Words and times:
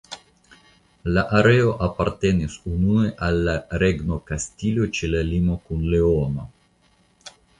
La 1.17 1.23
areo 1.39 1.73
apartenis 1.87 2.55
unue 2.71 3.11
al 3.27 3.37
la 3.49 3.55
Regno 3.85 4.17
Kastilio 4.31 4.89
ĉe 5.01 5.13
la 5.17 5.23
limo 5.31 5.59
kun 5.67 5.85
Leono. 5.95 6.49